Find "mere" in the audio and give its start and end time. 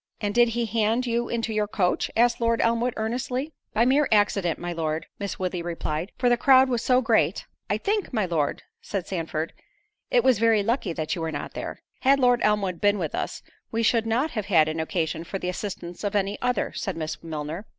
3.85-4.07